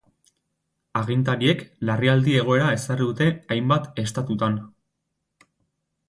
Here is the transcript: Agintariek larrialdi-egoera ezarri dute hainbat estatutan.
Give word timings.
Agintariek 1.01 1.59
larrialdi-egoera 1.89 2.69
ezarri 2.77 3.07
dute 3.09 3.27
hainbat 3.57 4.01
estatutan. 4.05 4.57